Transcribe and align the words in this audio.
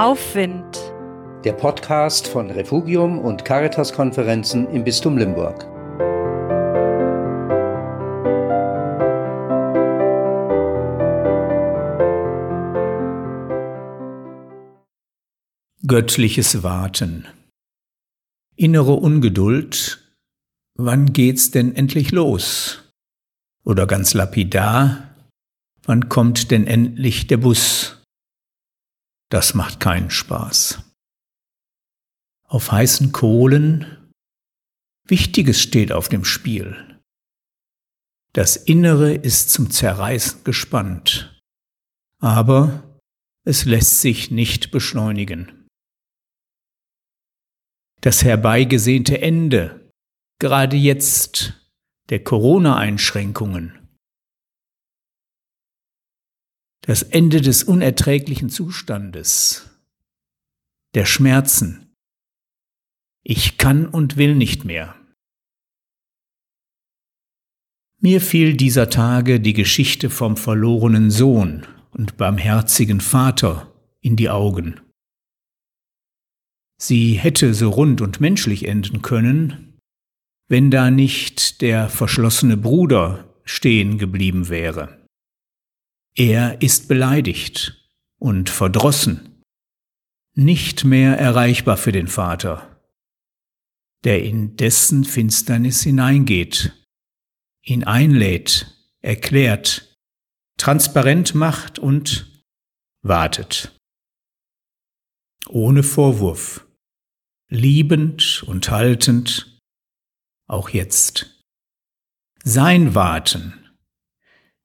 Aufwind. 0.00 0.80
Der 1.44 1.52
Podcast 1.52 2.26
von 2.26 2.50
Refugium 2.50 3.18
und 3.18 3.44
Caritas-Konferenzen 3.44 4.66
im 4.70 4.82
Bistum 4.82 5.18
Limburg. 5.18 5.66
Göttliches 15.86 16.62
Warten. 16.62 17.26
Innere 18.56 18.94
Ungeduld. 18.94 20.14
Wann 20.78 21.12
geht's 21.12 21.50
denn 21.50 21.76
endlich 21.76 22.10
los? 22.10 22.90
Oder 23.66 23.86
ganz 23.86 24.14
lapidar, 24.14 25.14
wann 25.82 26.08
kommt 26.08 26.50
denn 26.50 26.66
endlich 26.66 27.26
der 27.26 27.36
Bus? 27.36 27.99
Das 29.30 29.54
macht 29.54 29.78
keinen 29.78 30.10
Spaß. 30.10 30.82
Auf 32.48 32.72
heißen 32.72 33.12
Kohlen, 33.12 34.10
Wichtiges 35.06 35.60
steht 35.60 35.92
auf 35.92 36.08
dem 36.08 36.24
Spiel. 36.24 37.00
Das 38.32 38.56
Innere 38.56 39.14
ist 39.14 39.50
zum 39.50 39.70
Zerreißen 39.70 40.42
gespannt, 40.44 41.40
aber 42.18 43.00
es 43.44 43.64
lässt 43.64 44.00
sich 44.00 44.30
nicht 44.32 44.72
beschleunigen. 44.72 45.66
Das 48.00 48.24
herbeigesehnte 48.24 49.20
Ende, 49.20 49.90
gerade 50.40 50.76
jetzt, 50.76 51.54
der 52.08 52.24
Corona-Einschränkungen, 52.24 53.79
das 56.90 57.04
Ende 57.04 57.40
des 57.40 57.62
unerträglichen 57.62 58.48
Zustandes, 58.50 59.70
der 60.96 61.06
Schmerzen. 61.06 61.94
Ich 63.22 63.58
kann 63.58 63.86
und 63.86 64.16
will 64.16 64.34
nicht 64.34 64.64
mehr. 64.64 64.96
Mir 68.00 68.20
fiel 68.20 68.56
dieser 68.56 68.90
Tage 68.90 69.38
die 69.38 69.52
Geschichte 69.52 70.10
vom 70.10 70.36
verlorenen 70.36 71.12
Sohn 71.12 71.64
und 71.92 72.16
barmherzigen 72.16 73.00
Vater 73.00 73.72
in 74.00 74.16
die 74.16 74.28
Augen. 74.28 74.80
Sie 76.76 77.12
hätte 77.12 77.54
so 77.54 77.70
rund 77.70 78.00
und 78.00 78.20
menschlich 78.20 78.66
enden 78.66 79.00
können, 79.00 79.78
wenn 80.48 80.72
da 80.72 80.90
nicht 80.90 81.60
der 81.60 81.88
verschlossene 81.88 82.56
Bruder 82.56 83.32
stehen 83.44 83.96
geblieben 83.96 84.48
wäre. 84.48 84.99
Er 86.14 86.60
ist 86.60 86.88
beleidigt 86.88 87.88
und 88.18 88.50
verdrossen, 88.50 89.42
nicht 90.34 90.84
mehr 90.84 91.16
erreichbar 91.18 91.76
für 91.76 91.92
den 91.92 92.08
Vater, 92.08 92.80
der 94.04 94.22
in 94.22 94.56
dessen 94.56 95.04
Finsternis 95.04 95.82
hineingeht, 95.82 96.72
ihn 97.62 97.84
einlädt, 97.84 98.74
erklärt, 99.00 99.98
transparent 100.58 101.34
macht 101.34 101.78
und 101.78 102.44
wartet. 103.02 103.78
Ohne 105.48 105.82
Vorwurf, 105.82 106.66
liebend 107.48 108.42
und 108.46 108.70
haltend, 108.70 109.58
auch 110.46 110.70
jetzt. 110.70 111.44
Sein 112.42 112.94
Warten 112.94 113.69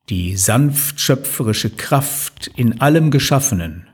die 0.09 0.37
sanft 0.37 0.99
schöpferische 0.99 1.71
Kraft 1.71 2.47
in 2.55 2.79
allem 2.81 3.11
Geschaffenen. 3.11 3.87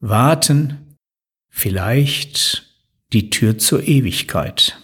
Warten, 0.00 0.96
vielleicht 1.50 2.74
die 3.12 3.30
Tür 3.30 3.58
zur 3.58 3.82
Ewigkeit. 3.82 4.78